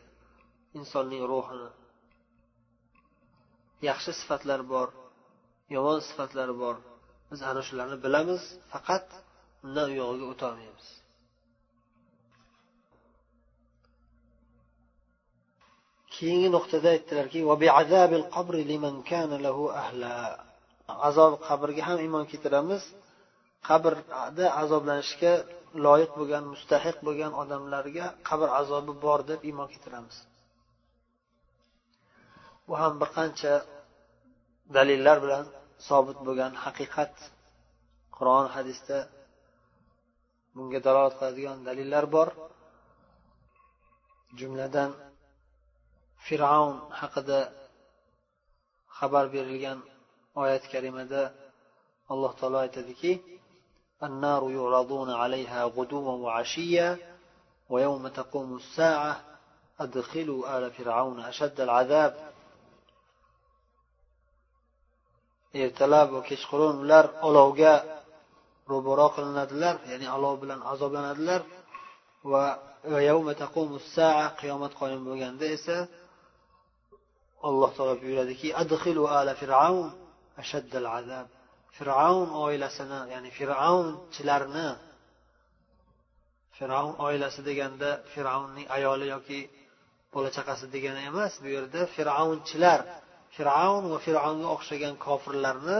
[0.80, 1.70] insonning ruhini
[3.90, 4.88] yaxshi sifatlar bor
[5.76, 6.76] yomon sifatlar bor
[7.30, 9.06] biz ana shularni bilamiz faqat
[9.76, 10.88] na u yog'iga o'tolmaymiz
[16.18, 17.40] keyingi nuqtada aytdilarki
[21.10, 22.84] azob qabrga ham iymon keltiramiz.
[23.70, 25.34] Qabrda azoblanishga
[25.86, 30.16] loyiq bo'lgan mustahiq bo'lgan odamlarga qabr azobi bor deb iymon keltiramiz.
[32.68, 33.54] Bu ham bir qancha
[34.78, 35.46] dalillar bilan
[35.88, 37.14] sobit bo'lgan haqiqat.
[38.18, 38.98] Qur'on hadisda
[40.58, 42.28] bunga dalolat qiladigan dalillar bor
[44.40, 44.92] jumladan
[46.26, 47.40] fir'avn haqida
[48.98, 49.80] xabar berilgan
[50.42, 51.22] oyat karimada
[52.12, 53.14] alloh taolo aytadiki
[54.08, 56.90] النار يعرضون عليها غدوا وعشيا
[57.70, 59.14] ويوم تقوم الساعة
[59.80, 62.14] أدخلوا آل فرعون أشد العذاب
[65.66, 67.74] ertalab va kechqurun ular olovga
[68.72, 71.42] ro'baro qilinadilar ya'ni olov bilan azoblanadilar.
[72.32, 72.46] Va
[74.40, 75.78] qiyomat qoyim bo'lganda esa
[77.48, 79.88] alloh taolo buyuradiki adxilu ala fir'avn
[80.42, 81.28] ashaddal azab.
[81.78, 84.70] Fir'avn oilasini ya'ni fir'avnchilarni
[86.58, 89.40] fir'avn oilasi deganda fir'avnning ayoli yoki
[90.14, 92.80] bola chaqasi degani emas bu yerda fir'avnchilar
[93.36, 95.80] fir'avn va fir'avnga o'xshagan kofirlarni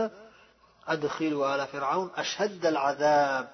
[0.94, 3.46] adxilu ala fir'avn ashaddal azab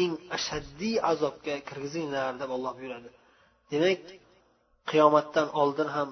[0.00, 3.08] eng ashaddiy azobga kirgizinglar deb olloh buyuradi.
[3.72, 4.00] Demak
[4.90, 6.10] qiyomatdan oldin ham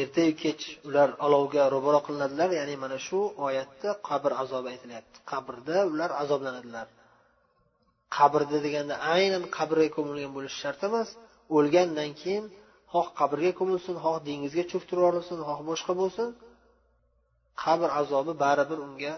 [0.00, 5.16] ertayu kech ular olovga ro'baro qilinadilar ya'ni mana shu oyatda qabr azobi aytilyapti.
[5.32, 6.86] Qabrda ular azoblanadilar.
[8.16, 11.08] Qabrda deganda aynan qabrga ko'milgan bo'lishi shart emas.
[11.56, 12.44] O'lgandan keyin
[12.92, 16.28] xoh qabrga ko'milsin xoh dengizga cho'ktirib yuborilsin xoh boshqa bo'lsin.
[17.62, 19.14] Qabr azobi baribir unga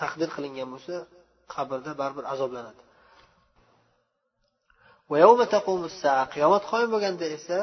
[0.00, 0.94] taqdir qilingan bo'lsa
[1.54, 2.82] qabrda baribir azoblanadi.
[6.34, 7.58] Qiyomat qoyim bo'lganda esa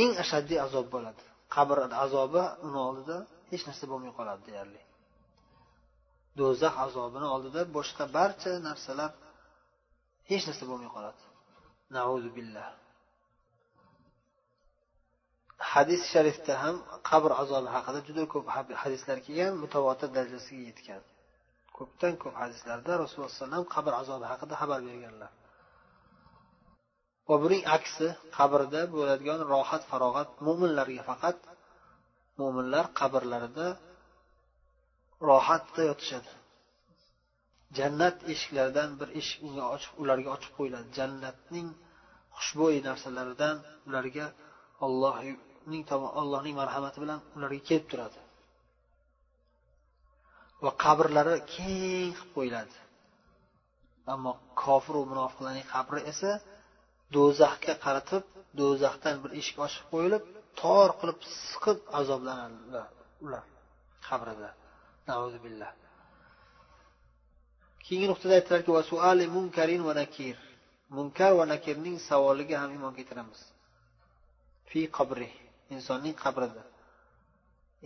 [0.00, 1.22] eng ashaddiy azob bo'ladi.
[1.54, 3.16] Qabr azobi uni oldida
[3.50, 4.82] hech narsa bo'lmay qoladi deyarli.
[6.38, 9.10] Do'zax azobini oldida boshqa barcha narsalar
[10.30, 11.22] hech narsa bo'lmay qoladi.
[12.36, 12.68] Billah.
[15.60, 16.76] Hadis sharifda ham
[17.10, 18.46] qabr azobi haqida juda ko'p
[18.82, 21.02] hadislar kelgan mutavotir darajasiga yetgan.
[21.76, 25.30] Ko'pdan ko'p hadislarda rasululloh alayhi vasallam qabr azobi haqida xabar berganlar.
[27.28, 28.06] Va buning aksi
[28.38, 31.38] qabrda bo'ladigan rohat farog'at mo'minlarga faqat
[32.40, 33.68] mo'minlar qabrlarida
[35.28, 36.30] rohatda yotishadi.
[37.78, 40.88] Jannat eshiklaridan bir eshik unga ochib ularga ochib qo'yiladi.
[40.98, 41.68] Jannatning
[42.36, 43.56] xushbo'y narsalaridan
[43.88, 44.26] ularga
[45.70, 45.84] uning
[46.20, 48.18] allohning marhamati bilan ularga kelib turadi.
[50.64, 52.76] Va qabrlari keng qilib qo'yiladi.
[54.14, 56.30] Ammo kofiru munofiqlarning qabri esa
[57.16, 58.24] do'zaxga qaratib
[58.60, 60.22] do'zaxdan bir eshik ochib qo'yilib
[60.60, 62.88] tor qilib siqib azoblanadilar
[63.24, 63.44] ular
[64.08, 64.50] qabrida.
[65.44, 65.72] Billah.
[67.84, 68.70] Keyingi nuqtada aytdilarki
[69.36, 70.36] munkarin va nakir.
[70.96, 73.40] Munkar va nakirning savoliga ham iymon keltiramiz.
[74.70, 75.30] Fi qabri.
[75.74, 76.62] Insonning qabrida.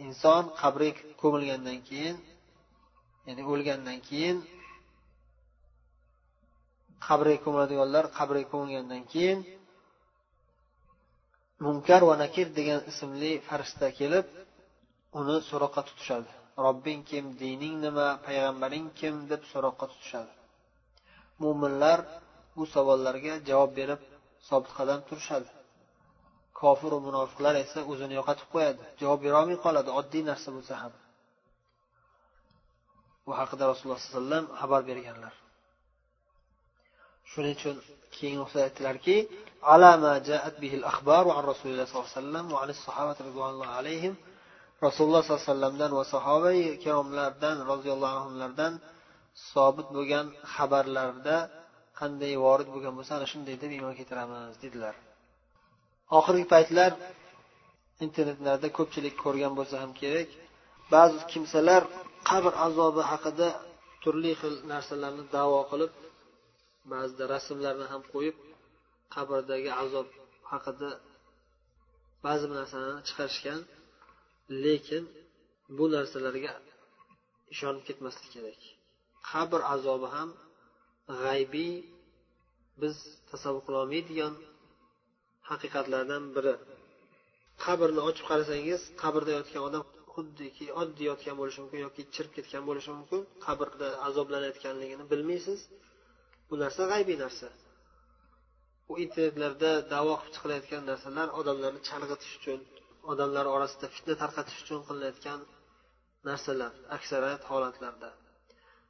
[0.05, 2.17] Inson qabriga ko'milgandan keyin
[3.27, 4.37] ya'ni o'lgandan keyin
[7.07, 9.39] qabriga ko'miladiganlar qabriga ko'milgandan keyin
[11.65, 14.27] munkar va nakir degan ismli farishta kelib
[15.19, 16.31] uni so'roqqa tutishadi.
[16.65, 20.33] Robbing kim dining nima payg'ambaring kim deb so'roqqa tutishadi.
[21.43, 21.99] Mo'minlar
[22.57, 24.01] bu savollarga javob berib
[24.49, 25.49] sobitqadam turishadi.
[26.61, 28.83] Kofiru munofiqlar esa o'zini yo'qotib qo'yadi.
[29.01, 29.91] Javob berolmay qoladi.
[30.01, 30.93] Oddiy narsa bo'lsa ham.
[33.27, 35.35] Bu haqida rasululloh sallallohu alayhi vasallam xabar berganlar.
[37.31, 37.77] Shuning uchun
[38.17, 39.17] keyingi aytdilarki
[41.51, 42.59] rasululloh sollallohu alayhi vasallam va
[44.87, 48.73] rasululloh sollallohu alayhi vasallamdan va sahoba ikromlardan roziyallohu anhulardan
[49.53, 51.37] sobit bo'lgan xabarlarda
[52.01, 54.95] qanday vorid bo'lgan bo'lsa ana shunday deb iymon keltiramiz dedilar.
[56.19, 56.91] Oxirgi paytlar
[58.05, 60.29] internetlarda ko'pchilik ko'rgan bo'lsa ham kerak.
[60.93, 61.83] Ba'zi kimsalar
[62.31, 63.49] qabr azobi haqida
[64.03, 65.93] turli xil narsalarni davo qilib
[66.93, 68.37] ba'zida rasmlarni ham qo'yib
[69.15, 70.09] qabrdagi azob
[70.53, 70.91] haqida
[72.27, 73.61] ba'zi bir narsalarni chiqarishgan
[74.65, 75.03] lekin
[75.77, 76.53] bu narsalarga
[77.55, 78.61] ishonib ketmaslik kerak.
[79.31, 80.31] Qabr azobi ham
[81.23, 81.75] g'aybiy
[82.83, 82.97] biz
[83.31, 84.35] tasavvur qilolmaydigan
[85.51, 86.55] haqiqatlardan biri.
[87.65, 92.91] Qabrni ochib qarasangiz qabrda yotgan odam xuddiki oddiy yotgan bo'lishi mumkin yoki chirib ketgan bo'lishi
[92.97, 93.21] mumkin.
[93.47, 95.61] Qabrda azoblanayotganligini bilmaysiz.
[96.49, 97.49] Bu narsa g'aybiy narsa.
[98.91, 102.61] U internetlarda davo qilib chiqilayotgan narsalar odamlarni chalg'itish uchun
[103.13, 105.41] odamlar orasida fitna tarqatish uchun qilinayotgan
[106.29, 108.11] narsalar aksariyat holatlarda.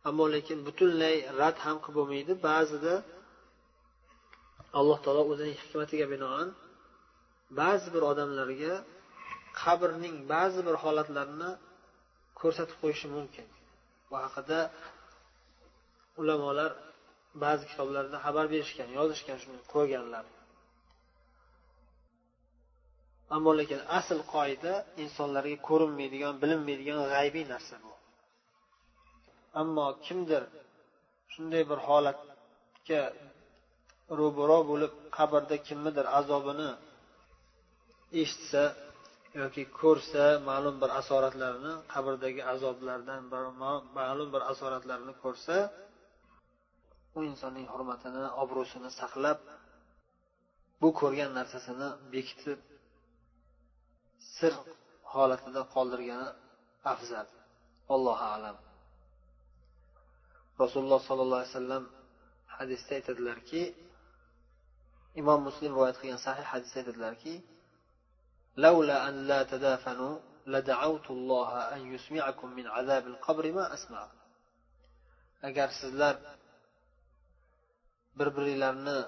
[0.08, 2.32] Ammo lekin butunlay rad ham qilib bo'lmaydi.
[2.48, 2.94] Ba'zida
[4.78, 6.48] alloh taolo o'zining hikmatiga binoan
[7.60, 8.74] ba'zi bir odamlarga
[9.60, 11.50] qabrning ba'zi bir holatlarini
[12.40, 13.46] ko'rsatib qo'yishi mumkin.
[14.08, 14.58] Bu haqida
[16.20, 16.70] ulamolar
[17.44, 20.24] ba'zi kitoblarda xabar berishgan yozishgan shuni ko'rganlar.
[23.36, 24.72] Ammo lekin asl qoida
[25.04, 27.92] insonlarga ko'rinmaydigan bilinmaydigan g'aybiy narsa bu.
[29.60, 30.42] Ammo kimdir
[31.32, 33.00] shunday bir holatga
[34.22, 36.70] ro'baro bo'lib qabrda kimnidir azobini
[38.22, 38.62] eshitsa
[39.40, 43.20] yoki ko'rsa ma'lum bir asoratlarni qabrdagi azoblardan
[43.98, 45.56] ma'lum bir asoratlarni ko'rsa
[47.16, 49.38] u insonning hurmatini obro'sini saqlab
[50.80, 52.58] bu ko'rgan narsasini bekitib
[54.36, 54.52] sir
[55.12, 56.28] holatida qoldirgani
[56.92, 57.26] afzal.
[57.94, 58.56] Allohu alam.
[60.62, 61.84] Rasululloh sollallohu alayhi vasallam
[62.56, 63.62] hadisda aytadilarki
[65.21, 67.35] imom muslim rivoyat qilgan sahih hadisda aytadilarki
[68.65, 70.15] لولا أن لا تدافنوا
[70.53, 74.03] لدعوت الله أن يسمعكم من عذاب القبر ما أسمع
[75.49, 76.15] agar sizlar
[78.17, 78.99] bir biringlarni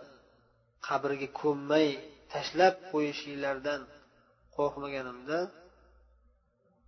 [0.88, 1.88] qabrga ko'mmay
[2.34, 3.82] tashlab qo'yishinglardan
[4.56, 5.40] qo'rqmaganimda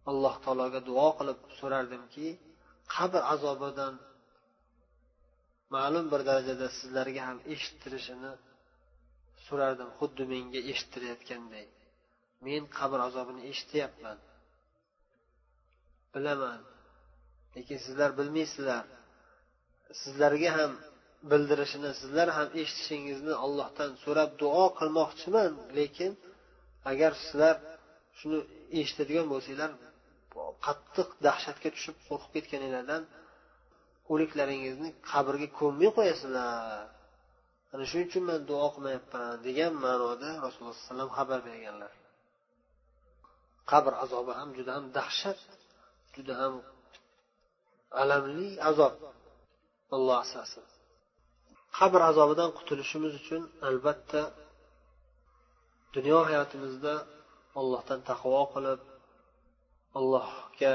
[0.09, 2.27] alloh taologa duo qilib so'rardimki
[2.95, 3.93] qabr azobidan
[5.75, 8.31] ma'lum bir darajada sizlarga ham eshittirishini
[9.48, 11.66] so'rardim xuddi menga eshittirayotganday
[12.46, 14.18] men qabr azobini eshityapman.
[16.14, 16.60] Bilaman
[17.56, 18.84] lekin sizlar bilmaysizlar.
[20.02, 20.72] Sizlarga ham
[21.30, 26.12] bildirishini sizlar ham eshitishingizni ollohdan so'rab duo qilmoqchiman lekin
[26.90, 27.56] agar sizlar
[28.18, 28.38] shuni
[28.80, 29.70] eshitadigan bo'lsanglar
[30.66, 33.02] qattiq dahshatga tushib qo'rqib ketganinglardan
[34.12, 36.97] o'liklaringizni qabrga ko'mmay qo'yasizlar.
[37.72, 41.92] Ana shuning uchun man duo qilmayapman degan ma'noda rasululloh alayhi vasallam xabar berganlar.
[43.70, 45.40] Qabr azobi ham juda ham dahshat
[46.14, 46.54] juda ham
[48.02, 48.94] alamli azob.
[49.96, 50.64] Alloh asrasin.
[51.78, 54.22] Qabr azobidan qutulishimiz uchun albatta
[55.94, 56.94] dunyo hayotimizda
[57.60, 58.80] allohdan taqvo qilib
[59.98, 60.74] allohga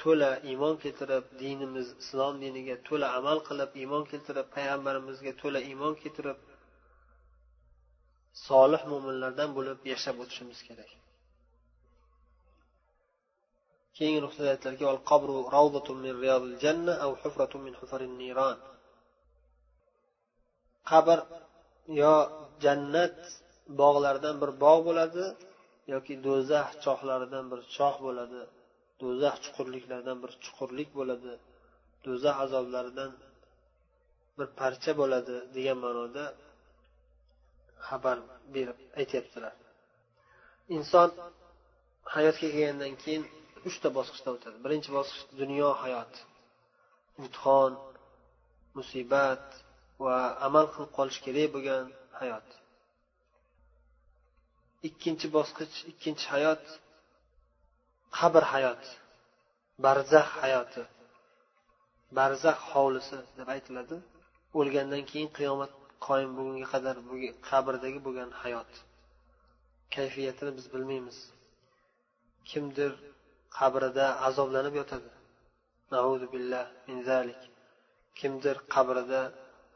[0.00, 6.38] to'la iymon keltirib dinimiz islom diniga to'la amal qilib iymon keltirib payg'ambarimizga to'la iymon keltirib
[8.48, 10.90] solih mo'minlardan bo'lib yashab o'tishimiz kerak.
[13.96, 14.84] Keyingi nuqtada aytilarki
[20.90, 21.18] qabr
[22.00, 22.14] yo
[22.64, 23.18] jannat
[23.80, 25.24] bog'laridan bir bog' bo'ladi
[25.92, 28.42] yoki do'zax chohlaridan bir choh bo'ladi.
[29.02, 31.32] Do'zax chuqurliklaridan bir chuqurlik bo'ladi
[32.04, 33.10] do'zax azoblaridan
[34.38, 36.24] bir parcha bo'ladi degan ma'noda
[37.88, 38.18] xabar
[38.54, 39.54] berib aytyaptilar.
[40.76, 41.08] Inson
[42.14, 43.24] hayotga kelgandan keyin
[43.68, 44.56] uchta bosqichdan o'tadi.
[44.64, 46.20] Birinchi bosqich dunyo hayoti
[47.20, 47.72] imtihon
[48.76, 49.44] musibat
[50.04, 51.84] va amal qilib qolish kerak bo'lgan
[52.20, 52.48] hayot.
[54.88, 56.64] Ikkinchi bosqich ikkinchi hayot
[58.18, 58.92] qabr hayoti
[59.84, 60.82] barzax hayoti
[62.18, 63.96] barzax hovlisi deb aytiladi.
[64.58, 65.72] O'lgandan keyin qiyomat
[66.06, 66.96] qoyim bugunga qadar
[67.50, 68.70] qabrdagi bo'lgan hayot.
[69.94, 71.18] Kayfiyatini biz bilmaymiz.
[72.50, 72.92] Kimdir
[73.58, 75.10] qabrida azoblanib yotadi.
[76.34, 77.40] Billah min zalik.
[78.18, 79.22] Kimdir qabrida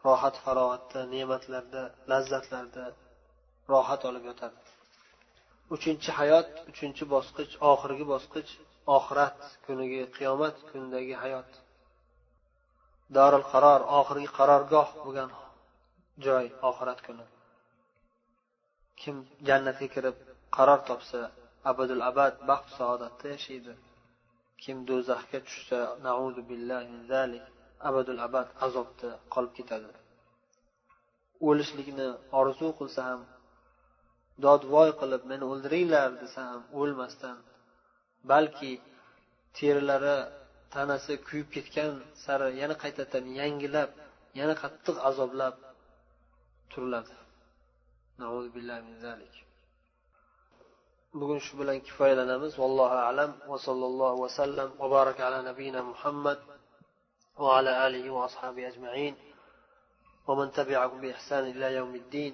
[0.06, 2.84] rohat farog'atda ne'matlarda lazzatlarda
[3.72, 4.65] rohat olib yotadi.
[5.74, 8.50] Uchinchi hayot uchinchi bosqich oxirgi bosqich
[8.96, 11.50] oxirat kunigi qiyomat kunidagi hayot.
[13.16, 15.30] Dorul qaror oxirgi qarorgoh bo'lgan
[16.24, 17.26] joy oxirat kuni.
[19.00, 19.16] Kim
[19.48, 20.16] jannatga kirib
[20.56, 21.20] qaror topsa
[21.70, 23.72] abadul abad baxt saodatda yashaydi.
[24.62, 27.44] Kim do'zaxga tushsa naudu billahi min zalik
[27.88, 29.90] abadul abad azobda qolib ketadi.
[31.48, 32.08] O'lishlikni
[32.40, 33.20] orzu qilsa ham
[34.45, 37.37] dodvoy qilib meni o'ldiringlar desa ham o'lmasdan
[38.31, 38.73] balki
[39.57, 40.17] terilari
[40.73, 41.91] tanasi kuyib ketgan
[42.23, 43.89] sari yana qaytadan yangilab
[44.39, 45.55] yana qattiq azoblab
[46.71, 47.15] turiladi
[51.19, 56.39] bugun shu bilan kifoyalanamiz vallohu alam va sallallohu vasallam va baraka ala nabiyina muhammad
[57.39, 59.15] وعلى آله وأصحابه أجمعين
[60.27, 62.33] ومن تبعهم بإحسان إلى يوم الدين